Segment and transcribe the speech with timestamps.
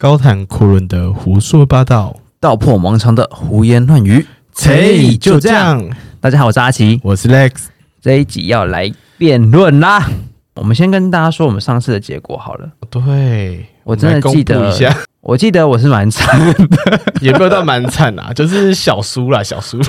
[0.00, 4.24] 高谈阔论的胡说八道，道破盲肠的胡言乱语。
[4.54, 5.52] 嘿，就这。
[5.52, 5.84] 样。
[6.20, 7.50] 大家好，我是阿奇，我是 Lex。
[8.00, 10.08] 这一集要来辩论啦。
[10.54, 12.68] 我们先跟大家说我们上次的结果好了。
[12.88, 19.80] 对，我真的记得一下，我记得我是蛮惨的，也没有到蛮惨啊， 就是小输啦，小输。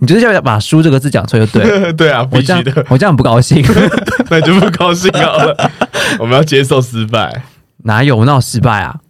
[0.00, 1.92] 你就是要把“输”这个字讲出来就对。
[1.96, 3.64] 对啊，我这样必须的，我这样不高兴。
[4.28, 5.70] 那就不高兴好了。
[6.18, 7.42] 我们要接受失败。
[7.82, 9.00] 哪有我闹失败啊？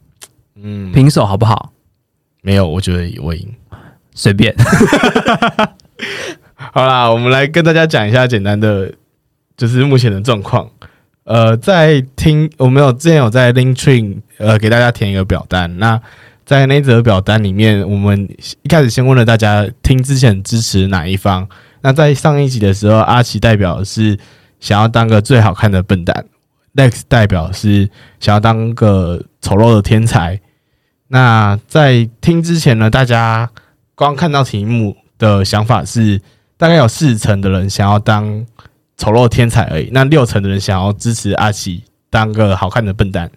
[0.57, 1.73] 嗯，平手好不好？
[2.43, 3.49] 没有，我觉得我赢。
[4.15, 4.55] 随便。
[6.55, 8.93] 好啦，我们来跟大家讲一下简单的，
[9.57, 10.69] 就是目前的状况。
[11.25, 16.01] 呃，在听我们有之前有在 Linktree 呃给大家填一个表单，那
[16.45, 18.29] 在那则表单里面，我们
[18.63, 21.49] 一开始先问了大家听之前支持哪一方。
[21.81, 24.19] 那在上一集的时候，阿奇代表是
[24.61, 26.25] 想要当个最好看的笨蛋
[26.75, 27.91] ，Lex 代表是
[28.21, 30.41] 想要当个丑陋的天才。
[31.09, 33.51] 那在听之前呢，大家
[33.95, 36.21] 光看到题目的想法是，
[36.57, 38.47] 大概有四成的人想要当
[38.97, 43.31] 丑陋天才而已，那六成的人想要支持阿奇当个好看的笨蛋。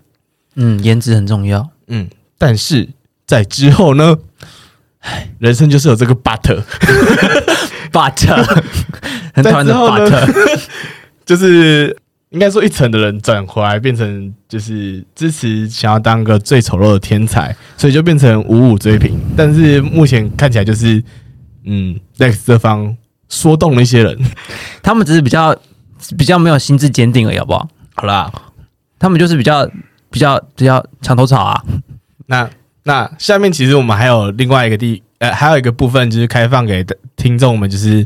[0.55, 1.69] 嗯，颜值很重要。
[1.87, 2.87] 嗯，但是
[3.27, 4.17] 在之后呢，
[5.39, 6.55] 人生就是有这个 but，But
[9.33, 10.63] 很讨厌的 But，
[11.25, 11.97] 就是
[12.35, 19.17] 应该说一层的人转回来变成就是支持想要当个最丑陋的天才，所以就变成五五追平。
[19.37, 21.01] 但是目前看起来就是，
[21.63, 22.93] 嗯，Lex 这方
[23.29, 24.19] 说动了一些人。
[24.83, 25.55] 他们只是比较
[26.17, 27.69] 比较没有心智坚定而已，好不好？
[27.95, 28.29] 好啦，
[28.99, 29.65] 他们就是比较
[30.09, 31.63] 比较比较墙头草啊。
[32.25, 32.49] 那
[32.83, 38.05] 那下面其实我们还有另外一个地，呃，还有一个部分就是开放给听众们，就是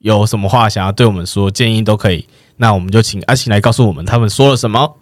[0.00, 2.26] 有什么话想要对我们说，建议都可以。
[2.60, 4.98] 那我们就请阿晴来告诉我们他们说了什么。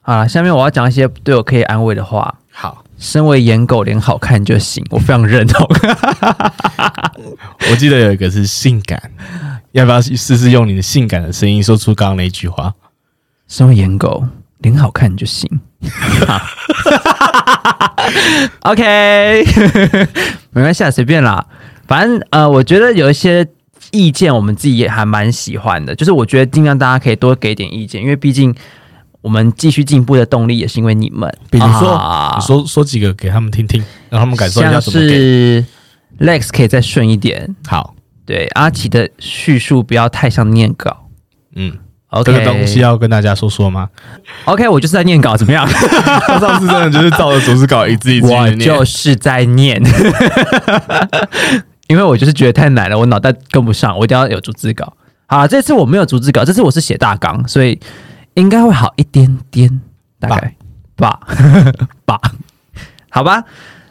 [0.00, 2.34] 好了，下面我要讲一些对我可以安慰的话。
[2.50, 5.64] 好，身为颜狗，脸好看就行，我非常认同。
[7.70, 9.00] 我记得有一个是性感，
[9.70, 12.74] 要不要试试用你的性感的声音说出刚刚那一句话？
[13.46, 14.26] 身为颜狗，
[14.58, 15.48] 脸好看就行。
[18.62, 19.44] OK，
[20.50, 21.46] 没关系啊，随便啦。
[21.86, 23.46] 反正呃，我觉得有一些
[23.92, 25.94] 意见，我们自己也还蛮喜欢的。
[25.94, 28.52] 就是我觉得尽量大家可以多给点意见，因为毕竟
[29.20, 31.32] 我们继续进步的动力也是因为你们。
[31.48, 33.80] 比如说，啊你说说几个给他们听听，
[34.10, 35.14] 让他们感受一下像怎么给。
[35.14, 35.64] 是
[36.20, 37.94] Lex 可以再顺一点，好，
[38.26, 41.08] 对阿奇的叙述不要太像念稿。
[41.54, 41.72] 嗯
[42.10, 43.88] ，OK，这个东西要跟大家说说吗
[44.44, 45.66] ？OK，我就是在念稿，怎么样？
[45.66, 49.82] 他上次真的就是照着主持稿一字一字念就是在念，
[51.92, 54.96] 因为我就是觉得太难了，我脑袋跟不上，我一定要有逐字稿。
[55.26, 57.78] 好，这次我没有逐字稿，这次我是写大纲，所以
[58.32, 59.82] 应该会好一点点，
[60.18, 60.54] 大概
[60.96, 61.20] 吧
[62.06, 62.18] 吧，
[63.12, 63.44] 好吧。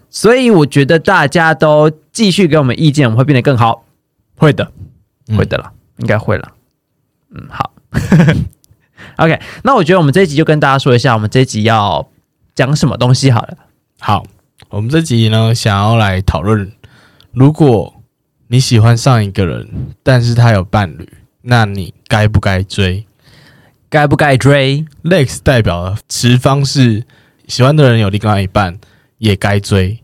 [0.09, 3.85] 所以我觉得大家都继续给我们意见，我们会变得更好。
[4.35, 4.71] 会的，
[5.27, 6.51] 嗯会的了，应该会了。
[7.35, 7.71] 嗯，好。
[9.17, 12.09] OK，那我觉得我们这一集就跟大家说一下，我们这一集要
[12.55, 13.55] 讲什么东西好了。
[13.99, 14.23] 好，
[14.69, 16.71] 我们这集呢想要来讨论，
[17.33, 18.01] 如果
[18.47, 19.67] 你喜欢上一个人，
[20.03, 21.07] 但是他有伴侣，
[21.43, 23.05] 那你该不该追
[23.89, 27.03] 该不该追？？Lex 代表的持方是
[27.47, 28.77] 喜欢的人有另外一半，
[29.17, 30.01] 也该追。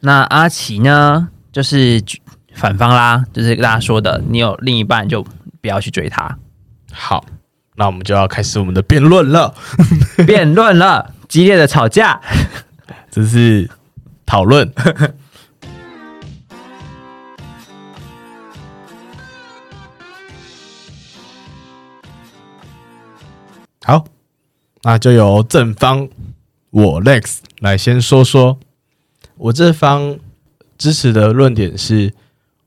[0.00, 2.02] 那阿奇呢，就是
[2.54, 5.22] 反方啦，就是跟大家说的，你有另一半就
[5.60, 6.38] 不要去追他。
[6.90, 7.24] 好，
[7.76, 9.54] 那我们就要开始我们的辩论了。
[10.26, 12.20] 辩论了，激烈的吵架。
[13.10, 13.70] 这是
[14.26, 14.70] 讨论。
[24.84, 26.08] 那就由正方
[26.70, 28.58] 我 Lex 来先说说。
[29.36, 30.18] 我这方
[30.76, 32.12] 支持的论点是，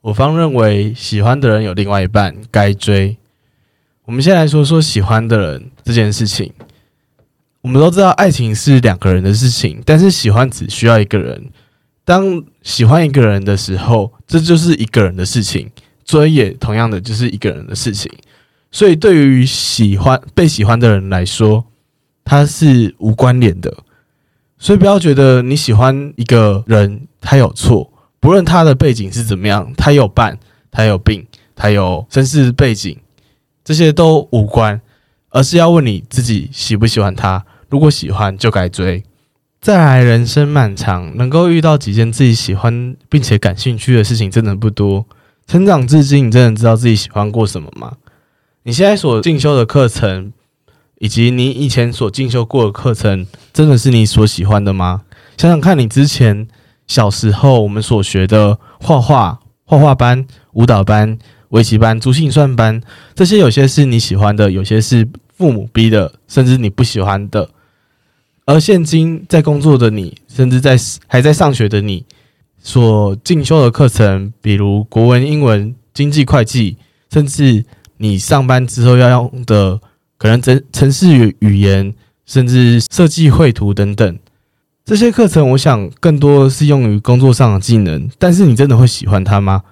[0.01, 3.17] 我方认为喜欢的人有另外一半该追。
[4.05, 6.51] 我们先来说说喜欢的人这件事情。
[7.61, 11.49] 我们都知道爱情是两个人的事情，但是喜欢只需要一个人。
[12.03, 15.67] 当喜欢一个人的时候，这就是一个人的事情；
[16.05, 18.11] 追也同样的就是一个人的事情。
[18.71, 21.65] 所以，对于喜欢被喜欢的人来说，
[22.25, 23.73] 他是无关联的。
[24.57, 27.89] 所以，不要觉得你喜欢一个人他有错，
[28.19, 30.37] 不论他的背景是怎么样，他有伴，
[30.71, 31.25] 他有病，
[31.55, 32.97] 他有身世背景，
[33.63, 34.81] 这些都无关，
[35.29, 37.45] 而是要问你自己喜不喜欢他。
[37.69, 39.03] 如果喜欢，就该追。
[39.59, 45.05] 再来，人生漫长，能够遇到几件自己喜欢并且感兴趣的事情，真的不多。
[45.47, 47.93] 成长至今，你真的知道自己喜欢过什么吗？
[48.63, 50.31] 你现在所进修的课程，
[51.05, 55.03] 以及你以前所进修过的课程，真的是你所喜欢的吗？
[55.37, 56.47] 想想看你之前
[56.87, 61.15] 小时候我们所学的画画、画画班、舞蹈班、
[61.49, 62.81] 围棋班、珠心算班，
[63.13, 65.07] 这些有些是你喜欢的，有些是
[65.37, 67.51] 父母逼的，甚至你不喜欢的。
[68.45, 70.75] 而现今在工作的你，甚至在
[71.05, 72.03] 还在上学的你，
[72.57, 76.77] 所进修的课程，比如国文、英文、经济、会计，
[77.11, 77.63] 甚至
[77.97, 79.79] 你上班之后要用的，
[80.17, 81.93] 可能城城市语语言，
[82.25, 84.19] 甚至设计绘图等等，
[84.83, 88.09] 这些课程，我想更多是用于工作上的技能。
[88.17, 89.63] 但是你真的会喜欢它吗？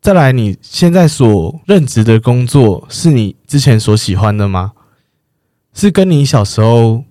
[0.00, 4.72] 再来，你现在所任职的工作，是你之前所喜欢的吗？
[5.74, 7.04] 是跟你小时候？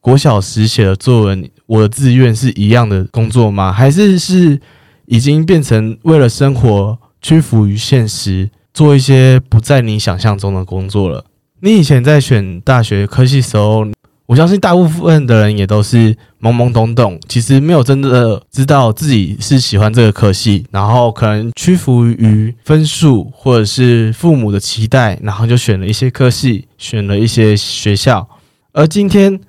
[0.00, 3.72] 国小时写的作文，我的志愿是一样的工作吗？
[3.72, 4.60] 还是是
[5.06, 11.24] 已经变成为了生活屈服于现实，做一些不在你想象中的工作了？
[11.64, 13.86] 你以前在选大学科系时候，
[14.26, 28.28] 我相信大部分的人也都是懵懵懂懂，其实没有真的知道自己是喜欢这个科系，然后可能屈服于分数或者是父母的期待，然后就选了一些科系，选了一些学校，
[28.72, 29.40] 而今天。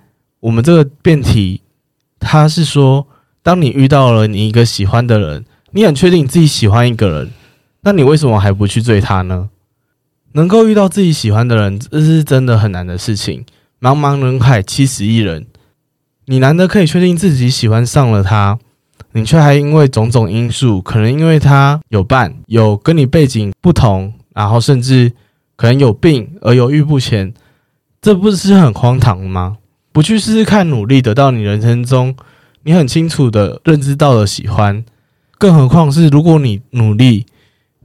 [0.42, 1.62] 我们这个辩题，
[2.20, 3.08] 他是说，
[3.42, 7.32] 当你遇到了你一个喜欢的人，你很确定你自己喜欢一个人，
[7.82, 9.50] 那你为什么还不去追他呢？
[10.36, 13.46] 能够遇到自己喜欢的人，这是真的很难的事情。
[13.80, 15.48] 茫茫人海，七十亿人，
[16.26, 18.60] 你难得可以确定自己喜欢上了他，
[19.14, 25.14] 你却还因为种种因素，可能因为他有伴，有跟你背景不同，然后甚至
[25.56, 27.34] 可能有病而犹豫不前，
[28.02, 29.56] 这不是很荒唐吗？
[29.94, 32.14] 不去试试看，努力得到你人生中
[32.64, 34.84] 你很清楚的认知到的喜欢，
[35.38, 37.26] 更何况是如果你努力，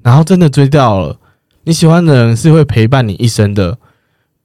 [0.03, 1.17] 然后真的追到了
[1.65, 3.79] 你喜欢的人，是会陪伴你一生的。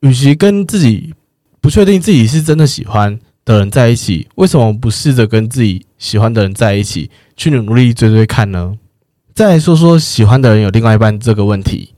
[0.01, 1.13] 与其跟自己
[1.61, 8.75] 不确定自己是真的喜欢的人在一起，为什么不试着跟自己喜欢的人在一起，去努力追追看呢？
[9.33, 11.93] 再说说喜欢的人有另外一半这个问题，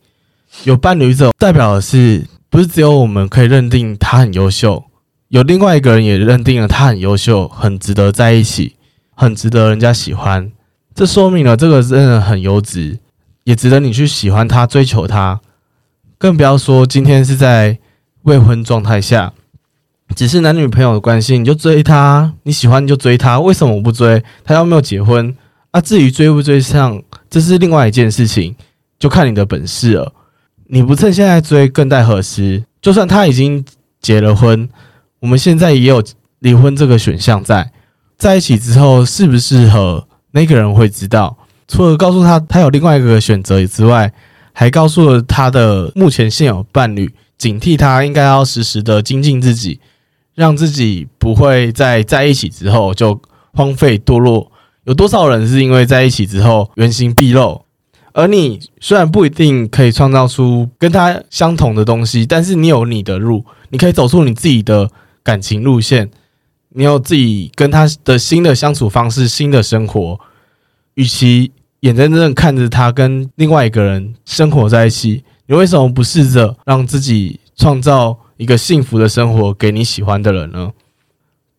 [0.63, 4.83] 有伴侣者代表的是，不是只有我们可以认定他很优秀。
[5.29, 8.75] 有另外一个人也认定了他很优秀，很值得在一起，
[9.13, 10.51] 很值得人家喜欢。
[10.95, 12.97] 这说明了这个人很优质，
[13.47, 15.39] 也值得你去喜欢他、追求他。
[16.17, 17.79] 更不要说今天是在
[18.23, 19.31] 未婚状态下，
[20.17, 23.39] 只是男女朋友的关系，你就追他，你喜欢你就追他。
[23.39, 24.21] 为什么我不追？
[24.44, 25.33] 他又没有结婚
[25.71, 25.79] 啊？
[25.79, 28.53] 至于追不追上，这是另外一件事情，
[28.99, 30.11] 就看你的本事了。
[30.65, 32.65] 你不趁现在追，更待何时？
[32.81, 33.63] 就算他已经
[34.01, 34.67] 结了婚。
[35.21, 36.03] 我们现在也有
[36.39, 37.71] 离婚这个选项在，
[38.17, 41.38] 在一起之后适不适合那个人会知道。
[41.67, 44.11] 除了告诉他他有另外一个选择之外，
[44.53, 49.79] 还告诉了他的目前现有伴侣，警惕他应该要时时的精进自己，
[50.33, 53.19] 让自己不会在在一起之后就
[53.53, 54.51] 荒废堕落。
[54.85, 57.65] 有多少人是因为在一起之后原形毕露？
[58.13, 64.89] 而你虽然不一定可以创造出跟他相同的东西，但是你有你的路，你可以走出你自己的。
[65.27, 66.09] 感情路线，
[66.69, 70.17] 你有自己跟他的新的相处方式、新的生活。
[70.93, 71.51] 与其
[71.81, 80.71] 眼睁睁看着他跟另外一个人生活在一起，你为什么不试着让自己创造一个幸福的生活给你喜欢的人呢？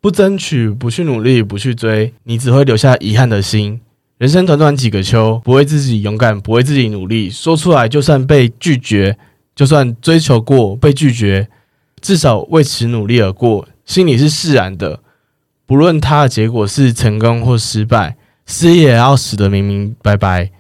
[0.01, 3.81] 不争取，不去努力，不去追，你只会留下遗憾的心。
[4.19, 9.17] 人生短短几个秋，不为自己勇敢，不为自己努力，说出来就算被拒绝，
[9.55, 11.49] 就算追求过被拒绝。
[12.01, 15.01] 至少为此努力而过，心里是释然的。
[15.67, 18.17] 不论他的结果是成功或失败，
[18.49, 20.51] 事业也要死得明明白白。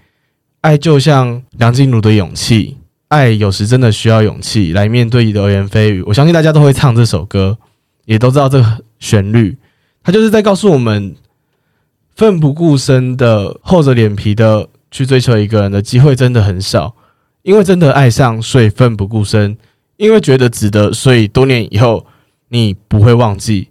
[0.60, 2.76] 爱就像梁静茹的勇气，
[3.08, 6.02] 爱有时真的需要勇气来面对流言蜚语。
[6.02, 7.56] 我相信大家都会唱这首歌，
[8.04, 9.56] 也都知道这个旋律。
[10.02, 11.16] 他就是在告诉我们，
[12.14, 16.94] 奋不顾身的、厚着脸皮的去追求一个人的机会真的很少，
[17.42, 19.56] 因为真的爱上，所以奋不顾身。
[19.96, 22.06] 因为觉得值得，所以多年以后
[22.50, 23.68] 你不会忘记，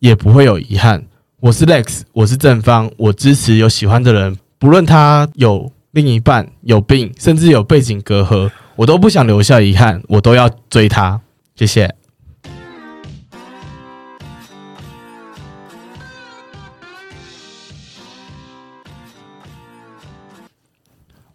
[0.00, 1.04] 也不会有遗憾。
[1.42, 11.20] 我是 Lex，我是正方，我支持有喜欢的人，不论他有另一半、有病，甚至有背景隔阂，我都不想留下遗憾，我都要追他。
[11.56, 11.92] 谢谢。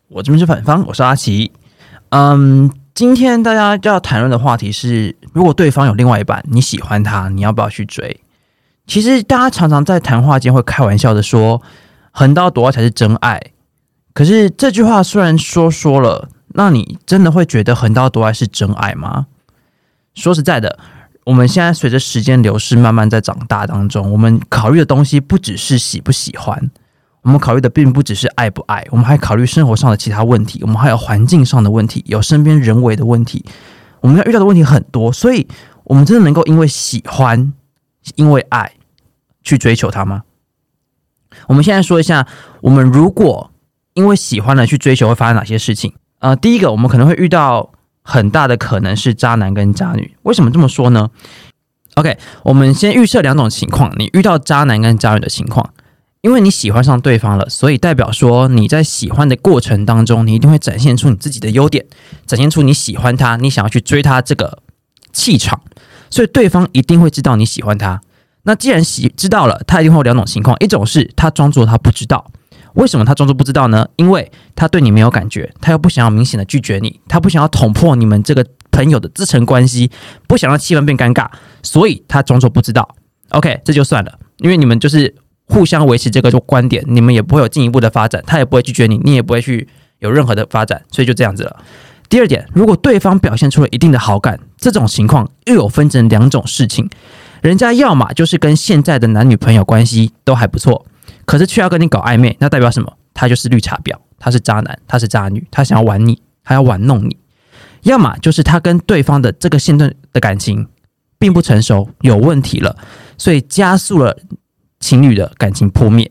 [0.07, 1.51] 我这边是反方，我是阿奇，
[2.11, 2.71] 嗯。
[2.93, 8.21] 今天大家要谈论的话题是：如果对方有另外一半，你喜欢他，你要不要去追？
[8.87, 11.61] 其实大家常常在谈话间会开玩笑的说
[12.11, 13.39] ：“横刀夺爱才是真爱。”
[14.15, 19.27] 可是这句话虽然说说了，那你真的会觉得横刀夺爱是真爱吗？
[20.15, 20.79] 说实在的，
[21.25, 26.71] 我们现在随着时间流逝，慢慢在长大当中，我们考虑的东西不只是喜不喜欢，
[27.21, 33.45] 我们考虑的并不只是爱不爱，我们还考虑生活上的其他问题，我们还有环境上的问题，有身边人为的问题，
[33.99, 35.47] 我们要遇到的问题很多，所以
[35.83, 37.53] 我们真的能够因为喜欢、
[38.15, 38.73] 因为爱
[39.43, 40.23] 去追求他吗？
[41.47, 42.27] 我们现在说一下，
[42.61, 43.51] 我们如果
[43.93, 45.93] 因为喜欢了去追求，会发生哪些事情？
[46.19, 47.71] 呃，第一个，我们可能会遇到
[48.01, 50.15] 很大的可能是渣男跟渣女。
[50.23, 51.09] 为什么这么说呢
[51.95, 55.73] ？OK，我们先预设两种情况：你遇到渣男跟渣女的情况，
[56.21, 61.85] 因为你喜欢上对方了，所以代表说你在喜欢的过程当中，你一定会展现出你自己的优点，
[62.25, 64.63] 展现出你喜欢他，你想要去追他这个
[65.13, 65.61] 气场，
[66.09, 68.01] 所以对方一定会知道你喜欢他。
[68.43, 72.25] 那既然喜知道了，他一定会有两种情况：一种是他装作他不知道。
[72.75, 73.87] 为什么他装作不知道呢？
[73.95, 79.89] 因为他对你没有感觉，他又不想要明显的拒绝你，他不想要捅破你们这个朋友的自成关系，
[80.27, 81.27] 不想让气氛变尴尬，
[81.63, 82.87] 所以他装作不知道。
[83.29, 85.13] OK，这就算了，因为你们就是
[85.47, 89.67] 互相维持这个观点，你们也不会有进一步的发展，他也不会拒绝你，你也不会去
[89.99, 91.57] 有任何的发展，所以就这样子了。
[92.09, 96.89] 第二点，如果对方表现出了一定的好感，这种情况又有分成两种事情，
[97.41, 100.85] 人家要么就是跟现在的男女朋友关系都还不错。
[101.25, 102.93] 可是却要跟你搞暧昧，那代表什么？
[103.13, 107.17] 他就是绿茶婊，他是渣男，他是渣女，他想要玩你，他要玩弄你。
[107.83, 110.67] 要么就是他跟对方的这个现段的感情
[111.19, 112.77] 并不成熟，有问题了，
[113.17, 114.17] 所以加速了
[114.79, 116.09] 情侣的感情破灭。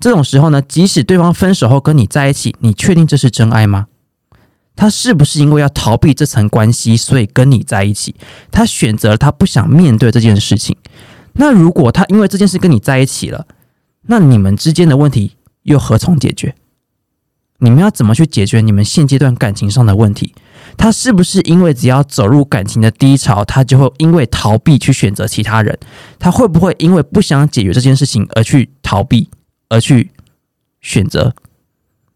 [0.00, 3.86] 这种时候呢，即使对方分手后跟你在一起，你确定这是真爱吗？
[4.78, 8.14] 他是不是因为要逃避这层关系，所以跟你在一起？
[8.52, 10.76] 他选择了他不想面对这件事情。
[11.32, 13.48] 那如果他因为这件事跟你在一起了？
[14.02, 15.32] 那你们之间的问题
[15.64, 16.54] 又何从解决？
[17.58, 20.32] 你们要怎么去解决你们现阶段感情上的问题？
[20.76, 25.76] 他是不是因为只要走入感情的低潮，他就会因为逃避去选择其他人？
[26.20, 29.28] 他会不会因为不想解决这件事情而去逃避，
[29.70, 30.12] 而去
[30.80, 31.34] 选择？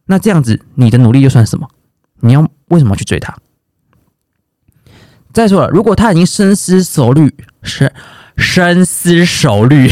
[0.07, 1.69] 那这样子，你的努力又算什么？
[2.23, 3.37] 你要为什么去追他？
[5.33, 7.93] 再说了，如果他已经深思熟虑，是。
[8.35, 9.91] 深思熟虑，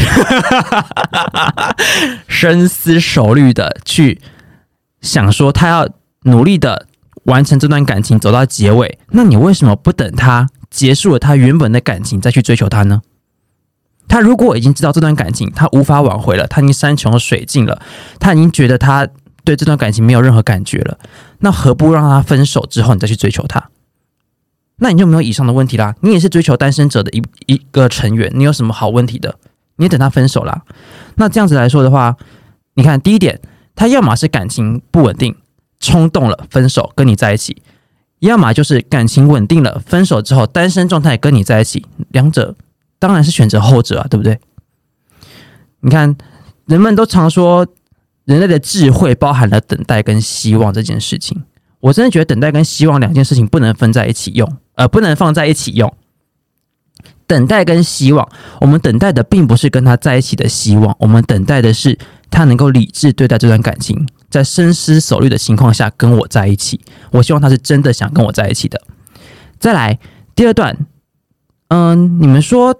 [2.27, 4.19] 深思熟虑的去
[4.99, 5.87] 想说，他要
[6.23, 6.87] 努力的
[7.25, 8.97] 完成这段感情，走到结尾。
[9.09, 13.03] 那你为什么不等他结束了他原本的感情再去追求他呢？
[14.07, 17.79] 他如果已经知道这段感情他无法挽回了，他已经山穷水尽了，
[18.19, 19.07] 他已经觉得他
[19.43, 20.97] 对这段感情没有任何感觉了，
[21.39, 23.69] 那何不让他分手之后，你再去追求他？
[24.77, 25.95] 那你就没有以上的问题啦。
[26.01, 29.35] 你也是追求单身者的一一个成员，你有什么好问题的？
[29.75, 30.63] 你等他分手啦。
[31.15, 32.17] 那这样子来说的话，
[32.73, 33.39] 你看第一点，
[33.75, 35.35] 他要么是感情不稳定，
[35.79, 37.55] 冲动了分手跟你在一起；
[38.19, 41.85] 要么就是感情稳定了，分手之后单身状态跟你在一起。
[42.09, 42.55] 两者
[42.97, 44.39] 当然是选择后者啊，对不对？
[45.81, 46.15] 你看，
[46.65, 47.67] 人们都常说，
[48.25, 51.43] 人类的智慧包含了等待跟希望这件事情。
[51.79, 54.57] 我真的觉得等待跟希望两件事情不能分在一起用。
[54.75, 55.91] 呃，不能放在一起用。
[57.25, 58.27] 等待跟希望，
[58.59, 61.97] 我们等待的并不是跟他在一起的希望，我们等待的是
[62.29, 66.81] 他能够理智对待这段感情，在深思熟虑的情况下跟我在一起。
[67.11, 68.81] 我希望他是真的想跟我在一起的。
[69.59, 69.97] 再来
[70.35, 70.77] 第二段，
[71.69, 72.75] 嗯，你们说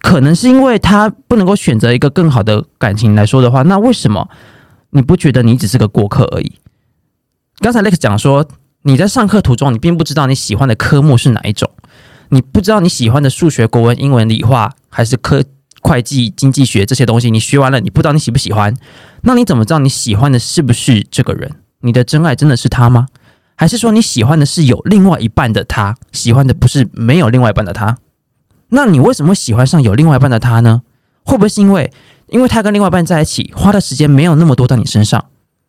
[0.00, 4.28] 可能是因为他不能够选择一个更好的感情来说的话，那为什么
[4.90, 6.52] 你不觉得你只是个过客而已？
[7.58, 8.46] 刚才 Lex 讲说。
[8.84, 11.70] 你在上课途中，你并不知道你喜欢的科目是哪一种，
[12.30, 15.44] 你不知道你喜欢的数学、国文、英文、理化还是科
[15.82, 18.76] 会计、经济学这些东西，你学完了，你不知道你喜不喜欢，
[19.20, 21.48] 那你怎么知道你喜欢的是不是这个人？
[21.82, 23.06] 你的真爱真的是他吗？
[23.54, 27.96] 还是说你喜欢的是有另外一半的他，喜欢的不是没有另外一半的他？
[28.74, 30.82] 那你为什么喜欢上有另外一半的他呢？
[31.24, 31.92] 会不会是因为
[32.28, 35.26] 因为他跟另外一半在一起花的时间没有那么多在你身上，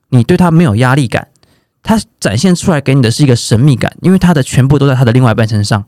[0.10, 1.28] 你对他没有压力感？
[1.84, 5.84] 他展现出来给你的是一个神秘感，因为他的全部都在他的另外一半身上。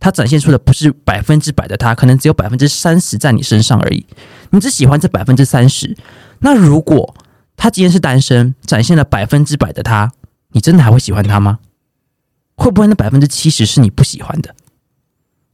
[0.00, 4.06] 他展现出的不是百分之百的他，可能只有百分之三十在你身上而已。
[4.50, 5.96] 你只喜欢这百分之三十。
[6.40, 7.14] 那如果
[7.56, 10.12] 他今天是单身，展现了百分之百的他，
[10.52, 11.58] 你真的还会喜欢他吗？
[12.56, 14.54] 会不会那百分之七十是你不喜欢的？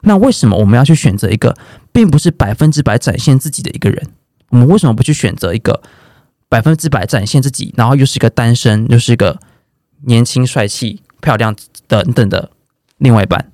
[0.02, 1.56] 那为什么我们要去选择一个
[1.92, 4.08] 并不是百分之百展现自己的一个人？
[4.50, 5.82] 我们为什么不去选择一个
[6.48, 9.38] 百分之百展现自己，然后又是一个单身，又是一个？
[10.02, 11.54] 年轻、帅气、漂亮
[11.86, 12.50] 等等的
[12.96, 13.52] 另外一半，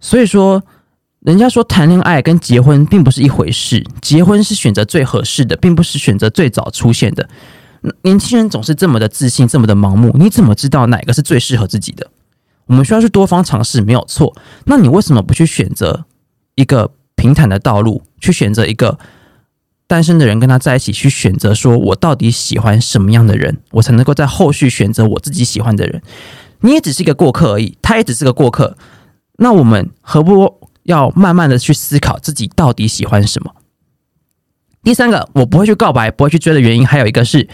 [0.00, 0.60] 所以说，
[1.20, 3.86] 人家说谈恋爱跟结婚并不是一回事。
[4.02, 7.28] 结婚是选择最合适的，并不是选择最早出现的。
[8.02, 12.10] 年轻人总是这么的自信，这么的盲目，你怎么知道哪个是最适合自己的？
[12.66, 14.36] 我们需要去多方尝试，没有错。
[14.64, 16.04] 那你为什么不去选择
[16.54, 18.98] 一个平坦的道路，去选择一个
[19.86, 26.02] 单身的人跟他在一起，去选择说我到底喜欢什么样的人，我才能够在后续选择我自己喜欢的人。
[26.60, 28.76] 你也只是一个过客而已，他也只是个过客。
[29.38, 33.54] 那我们何不要慢慢的去思考自己到底喜欢什么？
[34.82, 37.48] 第三个，我不会去告白，不会去追的原因，还有一个是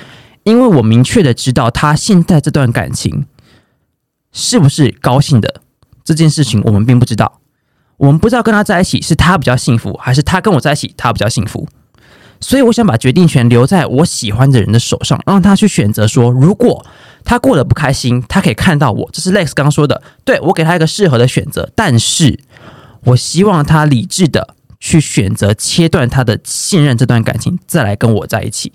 [0.44, 3.26] 因为我明确的知道他现在这段感情
[4.32, 5.60] 是不是高兴的
[6.02, 7.40] 这件事情，我们并不知道。
[7.98, 11.68] 我们不知道跟他在一起是他比较幸福，还是他跟我在一起他比较幸福。
[12.40, 16.08] 所以我想把决定权留在我喜欢的人的手上，让他去选择。
[16.08, 16.84] 说如果
[17.24, 21.70] 他过得不开心，他可以看到我，这是 Lex 刚说的，对我给他一个适合的选择。
[21.76, 22.40] 但是
[23.04, 28.72] 我希望他理智的去选择切断他的信任这段感情，再来跟我在一起。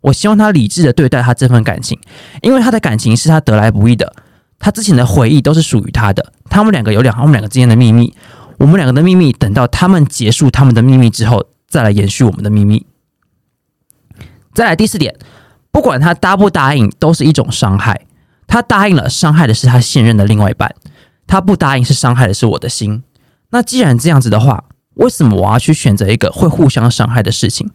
[0.00, 1.96] 我希望他理智的对待他这份感情，
[2.42, 4.12] 因为他的感情是他得来不易的，
[4.58, 6.32] 他之前的回忆都是属于他的。
[6.50, 8.14] 他们两个有两，我们两个之间的秘密，
[8.58, 12.86] 我们两个的秘密，等到他们结束他们的秘密之后，再来延续我们的秘密。
[14.54, 15.14] 再来第四点，
[15.70, 18.06] 不管他答不答应，都是一种伤害。
[18.46, 20.68] 他答应了，伤害的是他现任的另外一半；
[21.26, 23.04] 他不答应，是伤害的是我的心。
[23.50, 27.70] 那既然这样子的话，为什么我要去选择一个会互相伤害的事情？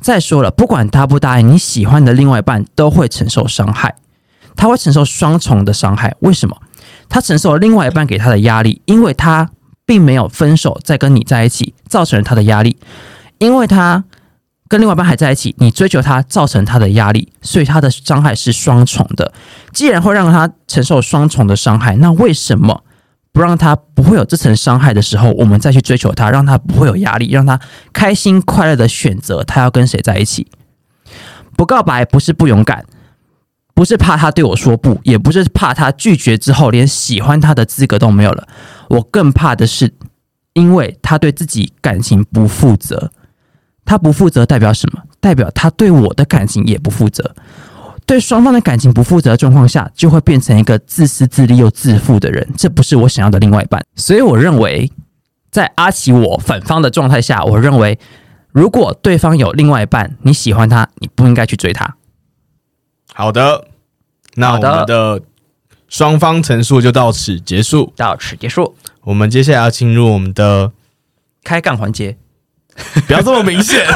[0.00, 3.94] 再说了，不管答不答应，你喜欢的另外一半都会承受伤害，
[4.56, 6.14] 他会承受双重的伤害。
[6.20, 6.56] 为什么？
[7.08, 9.50] 他承受了另外一半给他的压力，因为他
[9.84, 12.76] 并没有分手再跟你在一起，造成了他的压力，
[13.38, 14.04] 因为他。
[14.66, 19.32] 跟另外一半还在一起，你追求他造成他的压力，所以他的伤害是双重的。
[19.72, 22.82] 既然会让他承受双重的伤害，那为什么
[23.30, 27.60] 不让他不会有这层伤害的时候，我们再去追求他，让他不会有压力，让他
[27.92, 30.48] 开心快乐的选择他要跟谁在一起？
[31.56, 32.84] 不告白不是不勇敢，
[33.74, 38.46] 不是怕他对我说不，也不是怕他拒绝之后连喜欢他的资格都没有了。
[38.88, 39.92] 我更怕的是，
[40.52, 43.10] 因为他对自己感情不负责。
[43.84, 45.02] 他不负责代表什么？
[45.20, 47.34] 代表他对我的感情也不负责。
[48.06, 52.48] 对双方的感情不负责的状况下，就会变成一个自私自利又自负的人。
[52.56, 53.84] 这不是我想要的另外一半。
[53.96, 54.90] 所以我认为，
[55.50, 57.98] 在阿奇我反方的状态下，我认为
[58.52, 61.96] 如果对方有另外一半，你喜欢他，你不应该去追他。
[63.14, 63.68] 好的，
[64.34, 65.22] 那我们的
[65.88, 67.92] 双方陈述就到此结束。
[67.96, 68.76] 到此结束。
[69.02, 70.72] 我们接下来要进入我们的
[71.44, 72.16] 开杠环节。
[73.06, 73.86] 不要这么明显，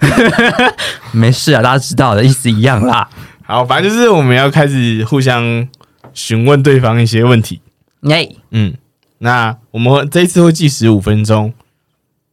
[1.12, 3.10] 没事啊，大家知道的意思一样啦。
[3.44, 5.68] 好，反正就是我们要开始互相
[6.14, 7.60] 询问对方一些问题。
[8.04, 8.72] 耶，嗯，
[9.18, 11.52] 那我们这一次会计时五分钟，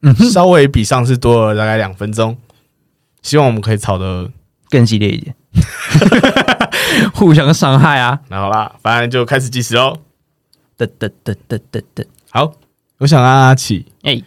[0.03, 2.37] 嗯，稍微比上次多了大概两分钟，
[3.21, 4.31] 希望我们可以吵得
[4.75, 5.35] 更激烈一点，
[7.13, 8.19] 互相伤害啊。
[8.27, 9.99] 那好啦，反正就开始计时喽。
[10.77, 12.51] 噔噔噔噔噔噔，好，
[12.97, 14.21] 我想阿阿奇，哎。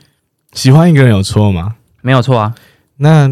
[0.54, 1.76] 喜欢一个人有错吗？
[2.00, 2.54] 没有错啊。
[2.96, 3.30] 那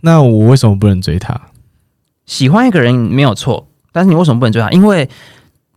[0.00, 1.38] 那我为什么不能追他？
[2.24, 4.70] 喜欢一个人没有错，但是你为什么不能追他？
[4.70, 5.06] 因为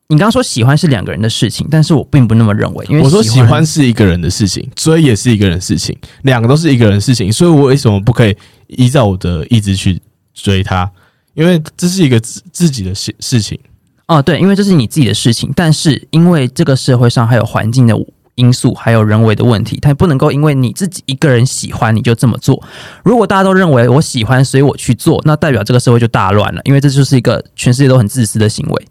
[0.07, 2.85] 你刚刚说喜欢是两个人的事情，但是我并不那么认为。
[2.89, 8.35] 因为我说喜欢是一个人的事情，追也是一个人的事情，两个都是一个人的事情，所以我为什么不可以
[8.67, 10.01] 依照我的意志去
[10.33, 10.91] 追他？
[11.33, 13.59] 因为这是一个自自己的事事情。
[14.07, 17.95] 哦，对，因为这是你自己的事情，但是因为这个社会上还有环境的。
[18.35, 22.63] 因素还有人为的问题，他不能够因为你自己一个人喜欢你就这么做。
[23.03, 28.87] 如果大家都认为我喜欢，所以我去做，那代表这个社会就大乱了，因为这就是一个全世界都很自私的行为。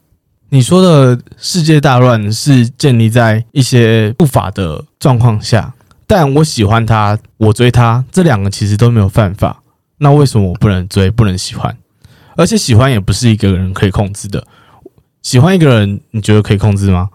[0.50, 5.74] 你说的世界大乱是建立在一些不法的状况下，
[6.07, 9.62] 但我喜欢他，我追他，这两个其实都没有犯法，
[10.02, 11.74] 那为什么我不能追，不能喜欢？
[12.36, 14.44] 而且喜欢也不是一个人可以控制的。
[15.22, 17.08] 喜欢一个人，你觉得可以控制吗？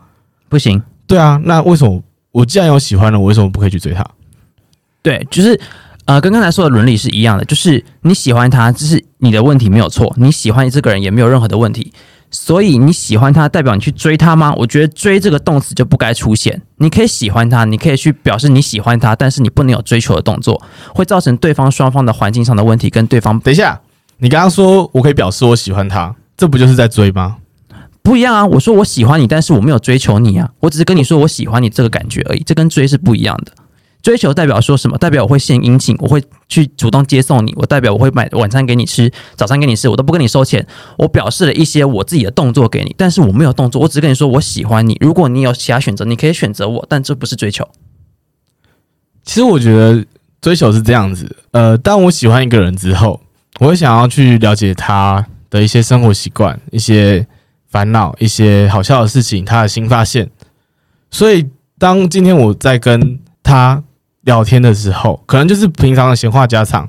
[0.47, 0.81] 不行。
[1.05, 2.01] 对啊，那为什么？
[2.31, 4.05] 我既然有喜欢了，我为什么不可以去追他？
[5.01, 5.59] 对，就是
[6.05, 11.91] 呃，跟刚才说的伦理是一样的，就是你喜欢他，这是你的问题没有错，你喜欢这个人也没有任何的问题，
[12.29, 14.53] 所以你喜欢他代表你去追他吗？
[14.57, 16.61] 我觉得追这个动词就不该出现。
[16.77, 20.61] 你可以喜欢他，你可以去表示你喜欢他，但是你不能有追求的动作，
[20.93, 22.89] 会造成对方双方的环境上的问题。
[22.89, 23.79] 跟对方等一下，
[24.17, 27.37] 你刚刚说我可以表示我喜欢他，这不就是在追吗？
[28.03, 28.45] 不一样啊！
[28.45, 32.43] 我说我喜欢你，但是我没有追求你啊，我只是跟你说我喜欢你这个感觉而已。
[32.45, 33.51] 这跟追是不一样的。
[34.07, 34.97] 追求代表说什么？
[34.97, 40.65] 代表我会献殷勤，我会去主动接送你，我代表我会买晚餐给你吃，早餐给你吃，我都不跟你收钱。
[40.97, 44.95] 我表示了一些我自己的动作给你，但是我没有动作，我只跟你说我喜欢你。
[45.01, 47.67] 如果你有其他选择，你可以选择我，但这不是追求。
[49.25, 50.05] 其实我觉得
[50.39, 53.19] 追求是这样子，呃，当我喜欢一个人之后，
[53.59, 57.27] 我会想要去了解他的一些生活习惯，一些。
[57.69, 60.29] 烦恼一些好笑的事情，他的新发现，
[61.11, 61.45] 所以
[61.77, 63.83] 当今天我在跟他
[64.27, 66.87] 聊天的时候，可能就是平常的闲话家常，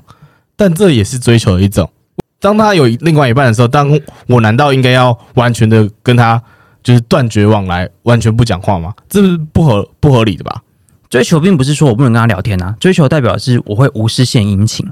[0.57, 1.89] 但这也是追求的一种。
[2.37, 3.97] 当他有另外一半的时候，当
[4.27, 6.41] 我难道应该要完全的跟他
[6.83, 8.93] 就是断绝往来，完全不讲话吗？
[9.07, 10.63] 这是不合不合理的吧？
[11.09, 14.85] 追求并不是说我不能跟他聊天啊，追求代表的是我会无私献殷勤，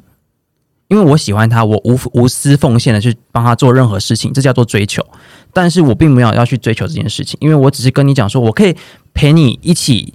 [0.87, 5.05] 因为我喜欢他，我无无私奉献的去帮他做任何事情，这叫做追求。
[5.51, 8.73] 但是我并没有要去追求这件事情，因为我只是跟你讲说，我可以
[9.13, 10.13] 陪你一起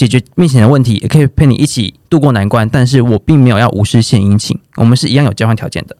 [0.00, 5.94] 解决面前的问题，也可以陪你一起度过难关，但是我并没有要无私献殷勤，我们是一样有交换条件的。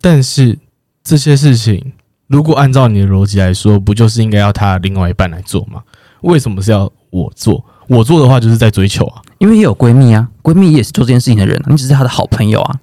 [0.00, 0.58] 但是
[1.04, 1.92] 这些事情，
[2.26, 5.82] 如果按照你的逻辑来说，不就是应该要他另外一半来做吗？
[6.22, 7.62] 为什么是要我做？
[7.88, 12.80] 我做的话就是在追求啊，因为也有闺蜜啊，闺蜜也是做这件事情的人，你只是她的好朋友啊，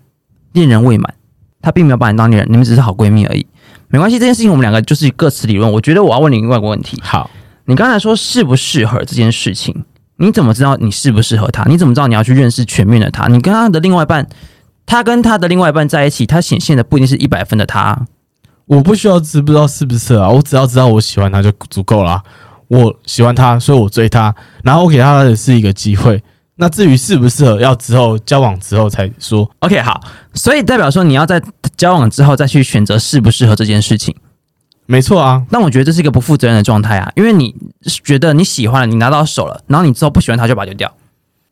[0.52, 1.16] 恋人未满，
[1.60, 3.48] 她并没有把你当恋人，你们只是好闺蜜而已，
[3.88, 4.20] 没关系。
[4.20, 5.72] 这件事情我们两个就是各持理论。
[5.74, 7.32] 我觉得我要问你另外一个问题，好，
[7.66, 9.84] 你刚才说适不适合这件事情，
[10.24, 11.66] 你怎么知道你适不适合他？
[11.66, 13.28] 你怎么知道你要去认识全面的他？
[13.28, 14.26] 你跟他的另外一半，
[14.86, 18.08] 他跟他的另外一半在一起，他显现的不一定是一百分的他。
[18.66, 22.24] 我不需要知不知道适不适合啊，我只要知道我喜欢他就足够了。
[22.70, 24.34] 我喜欢他，所以我追他，
[24.64, 26.24] 然后我给他的是一个机会。
[26.56, 29.50] 那至于适不适合，要之后交往之后才说。
[29.60, 30.02] OK，好，
[30.34, 31.42] 所以代表说你要在
[31.76, 34.16] 交往之后再去选择适不适合这件事情。
[34.86, 37.56] 没错啊，但我觉得这是一个不负责任的状态啊，因为你
[38.04, 40.94] 觉得你喜欢了，你拿到手了，然后你之后不喜欢它就把它丢掉。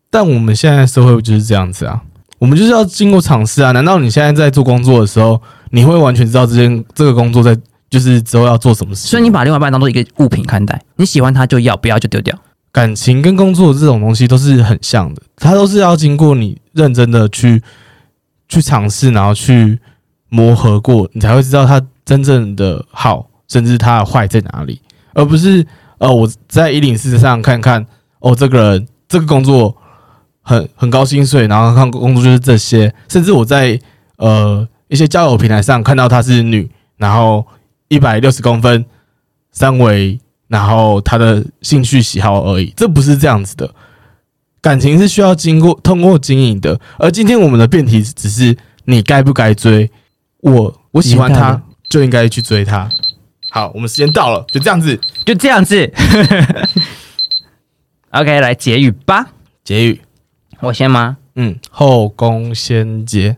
[0.09, 2.01] 但我们现在社会就是这样子啊，
[2.39, 3.71] 我们就是要经过尝试啊。
[3.71, 7.57] 难道你现在在做工作的时候，你会完全知道这件这个工作在？
[7.91, 12.33] 就是之后要做什么事，所以你把另外一半当做一个物品看待，你喜欢他就要，不要就丢掉。
[12.71, 17.61] 感情跟工作这种东西都是很像的，它都是要经过你认真的去
[18.47, 19.77] 去尝试，然后去
[20.29, 24.79] 磨合过，你才会知道它真正的好，甚至它的坏在哪里，
[25.13, 25.65] 而不是
[25.97, 27.85] 呃我在一零四上看看
[28.19, 29.75] 哦，这个人这个工作
[30.41, 33.79] 很很高薪水，然后看工作就是这些，甚至我在
[34.17, 37.45] 呃一些交友平台上看到她是女，然后。
[37.91, 38.85] 一百六十公分，
[39.51, 43.69] 三围，然后他的兴趣喜好而已，这不是这样子的。
[44.61, 49.91] 感情是需要经过通过经营的，而今天我们的辩题只是你该不该追
[50.39, 52.89] 我，我喜欢他就应该去追他。
[53.49, 55.91] 好，我们时间到了，就这样子，就这样子。
[58.11, 59.27] OK，来结语吧。
[59.63, 60.01] 结语，
[60.61, 61.17] 我先吗？
[61.35, 63.35] 嗯，后宫先结。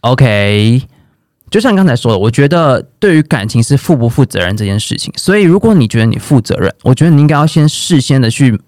[0.00, 0.82] OK。
[1.48, 8.58] 就像刚才说的，我觉得对于感情是负不负责任这件事情，所以如果你觉得你负责任，我觉得你应该要先事先的去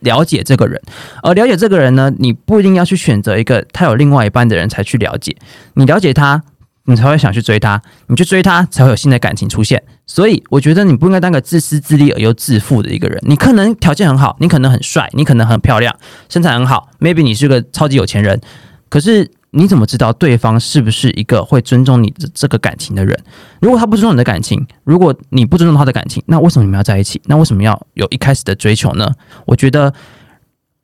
[0.00, 0.80] 了解这个人，
[1.22, 5.34] 而了解这个人呢，你不一定要去选择一个他有另外一半的人才去了解，
[5.74, 6.42] 你了解他，
[6.84, 9.82] 你才会想去追他，你去追他才会有新的感情出现。
[10.06, 13.18] 所以我觉得你不应该当个自私自利而又自负的一个人。
[13.22, 15.94] 你可能条件很好，你可能很帅，你可能很漂亮，
[16.28, 18.40] 身材很好，maybe 你是个超级有钱人，
[18.88, 19.30] 可是。
[19.52, 23.18] 你怎么知道对方是不是一个会尊重你的这个感情的人？
[23.60, 27.20] 如果他不尊重你的感情，如果你不尊重他的感情，那为什么你们要在一起？
[27.24, 29.10] 那为什么要有一开始的追求呢？
[29.46, 29.92] 我觉得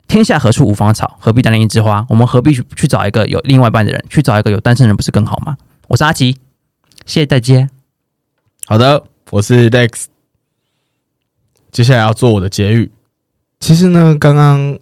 [0.08, 2.04] 天下何处无芳草，何必单恋一枝花？
[2.08, 5.56] 我们何必去去找一个有另外一半的人，去找一个有单身人，不是更好吗？
[5.88, 6.36] 我是阿奇，
[7.04, 7.70] 谢谢大家。
[8.66, 10.06] 好的，我是 Lex，
[11.70, 12.90] 接下来要做我的结语。
[13.60, 14.80] 其实呢，刚刚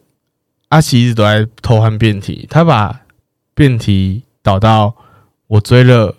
[0.70, 3.02] 阿奇一直都在偷换辩题，他把。
[3.56, 4.96] 辩题导到
[5.46, 6.16] 我追了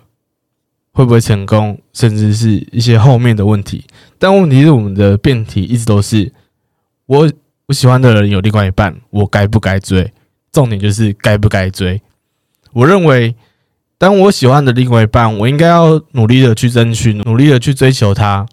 [0.93, 3.83] 会不会成功，甚至是一些后面的问题。
[4.17, 6.31] 但问题是，我们的辩题一直都是
[7.07, 7.29] 我
[7.65, 10.13] 我喜欢的人有另外一半，我该不该追？
[10.53, 12.01] 重点就是该不该追。
[12.71, 13.35] 我认为，
[14.05, 18.45] 当我喜欢的另外一半，我应该要努力的去争取，努力的去追求他，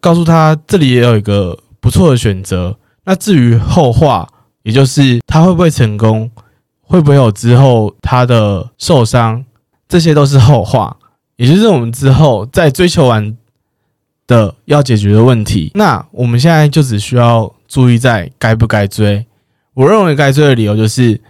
[0.00, 2.78] 告诉他这里也有一个不错的选择。
[3.02, 4.28] 那至于后话，
[4.62, 6.30] 也就是他会不会成功？
[6.80, 9.44] 会不会有之后他的受伤？
[9.88, 10.96] 这些都是后话，
[11.34, 13.36] 也就是我们之后在追求完
[14.28, 15.72] 的要解决的问题。
[15.74, 19.26] 那我们现在就只需要注意在该不该追。
[19.74, 21.20] 我认为该追的理由就是，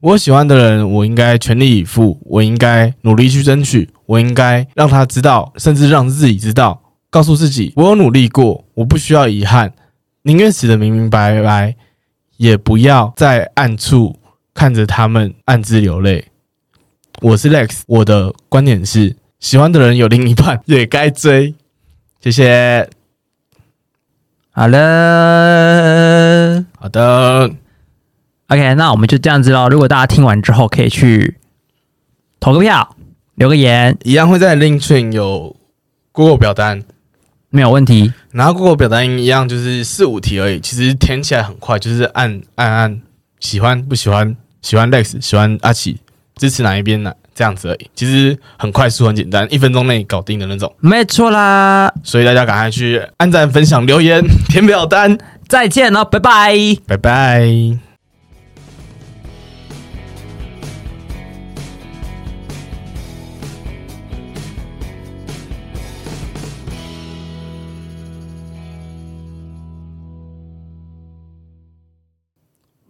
[0.00, 6.80] 我喜欢的人，我应该全力以赴，我应该努力去争取，我应该让他知道，甚至让自己知道，
[7.10, 9.72] 告诉自己我有努力过，我不需要遗憾，
[10.22, 11.74] 宁愿死的明明白白，
[12.36, 14.16] 也不要在暗处。
[14.54, 16.24] 看着他们暗自流泪，
[17.20, 21.54] 我是 Lex，我的观点是，喜欢的人有另一半也该追。
[22.20, 22.90] 谢谢。
[24.50, 24.78] 好了，
[26.76, 27.48] 好的
[28.48, 29.68] ，OK，那我们就这样子喽。
[29.68, 31.36] 如果大家听完之后，可以去
[32.40, 32.96] 投个票，
[33.36, 35.56] 留个言，一样会在 Link Train 有
[36.12, 36.82] Google 表单。
[37.50, 38.12] 没有问题。
[38.30, 43.00] 然后 Google 表单一样，就是四五题而已，其实填起来很快，就是按按按，
[43.40, 45.98] 喜欢不喜欢，喜欢 Lex，喜欢阿奇，
[46.36, 47.14] 支持哪一边呢？
[47.34, 50.74] 这样子而已，其实很快速很简单，一分钟内搞定的那种。
[50.80, 56.54] 没错啦，所以大家赶快去按赞、分享、留言、填表单，再见了，拜拜。
[56.86, 57.87] 拜拜。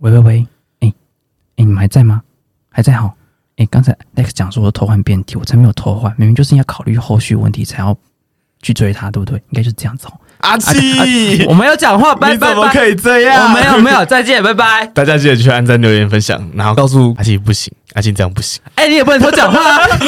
[0.01, 0.47] 喂喂喂，
[0.81, 0.93] 哎、哎、
[1.57, 2.23] 你们还在吗？
[2.71, 3.15] 还在好。
[3.57, 7.97] 哎、刚才 Lex 讲说我偷换辩题，我才没有偷换，明明就是要考虑后续问题才要
[8.63, 9.37] 去追他，对不对？
[9.51, 10.13] 应该就是这样子哦。
[10.39, 12.55] 阿奇，我没有讲话，拜你拜你。
[12.55, 13.49] 怎么可以这样？
[13.49, 14.87] 我没有没有，再见，拜拜。
[14.87, 18.63] 大家记得去按赞、留言、分享，然后告诉阿七不行，阿七这样不行。
[18.77, 19.79] 哎、你也不能偷讲话、啊。